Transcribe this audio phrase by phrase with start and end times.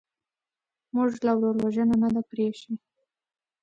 [0.93, 2.73] موږ لا ورور وژنه نه ده پرېښې.